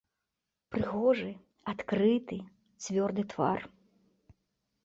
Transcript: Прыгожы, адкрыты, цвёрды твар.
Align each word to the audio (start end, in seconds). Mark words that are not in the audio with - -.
Прыгожы, 0.75 1.27
адкрыты, 1.73 2.37
цвёрды 2.87 3.21
твар. 3.35 3.59